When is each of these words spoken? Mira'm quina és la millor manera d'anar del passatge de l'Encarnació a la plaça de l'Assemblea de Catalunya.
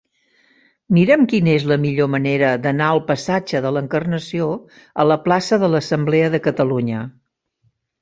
Mira'm 0.95 1.25
quina 1.33 1.51
és 1.57 1.65
la 1.71 1.77
millor 1.83 2.09
manera 2.15 2.49
d'anar 2.65 2.89
del 2.95 3.03
passatge 3.11 3.63
de 3.67 3.75
l'Encarnació 3.77 4.51
a 5.05 5.09
la 5.13 5.21
plaça 5.29 5.63
de 5.67 5.73
l'Assemblea 5.77 6.37
de 6.39 6.45
Catalunya. 6.51 7.09